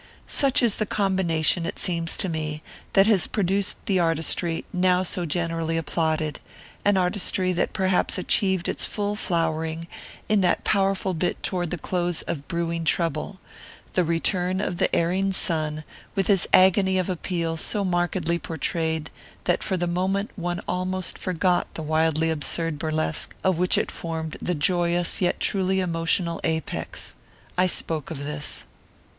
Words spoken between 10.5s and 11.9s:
powerful bit toward the